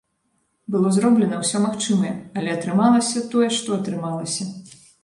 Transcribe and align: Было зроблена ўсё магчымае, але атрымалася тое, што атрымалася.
Было 0.75 0.87
зроблена 0.95 1.35
ўсё 1.43 1.61
магчымае, 1.67 2.15
але 2.41 2.49
атрымалася 2.57 3.27
тое, 3.37 3.47
што 3.61 3.69
атрымалася. 3.81 4.53